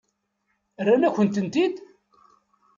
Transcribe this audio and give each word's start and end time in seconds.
Rran-akent-ten-id? 0.85 1.75